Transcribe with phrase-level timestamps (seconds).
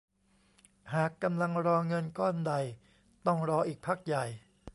[0.93, 2.53] หากกำลังรอเงินก้อนใด
[3.25, 4.25] ต้องรออีกพักใหญ่